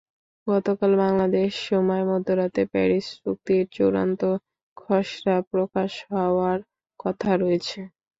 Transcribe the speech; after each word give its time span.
গতকাল 0.47 0.91
বাংলাদেশ 1.01 1.49
সময় 1.67 2.03
মধ্যরাতে 2.11 2.61
প্যারিস 2.71 3.07
চুক্তির 3.17 3.63
চূড়ান্ত 3.75 4.21
খসড়া 4.77 5.37
প্রকাশ 5.51 5.91
হওয়ার 6.11 6.59
কথা 6.99 7.31
রয়েছে। 7.35 7.79